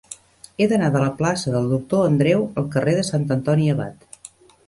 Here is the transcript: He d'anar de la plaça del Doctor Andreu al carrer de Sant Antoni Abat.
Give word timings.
He 0.63 0.67
d'anar 0.69 0.87
de 0.93 1.01
la 1.03 1.09
plaça 1.19 1.53
del 1.55 1.67
Doctor 1.73 2.01
Andreu 2.11 2.45
al 2.61 2.67
carrer 2.77 2.97
de 3.01 3.03
Sant 3.11 3.27
Antoni 3.37 3.71
Abat. 3.75 4.27